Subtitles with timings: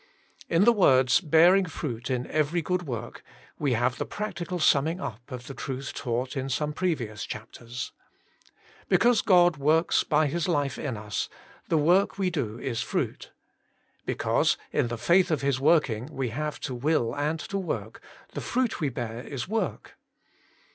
[0.49, 3.21] In the words,' bearing fruit in every good work,*
[3.59, 7.91] we have the practical summing up of the truth taught in some previous chapters.
[8.89, 11.29] Because God works by His life in us,
[11.69, 13.29] the work we do is fruit.
[14.03, 16.87] Because, in the faith of His working, we 66 Working for God 67 have to
[16.87, 18.01] will and to work,
[18.33, 19.97] the fruit we bear is work.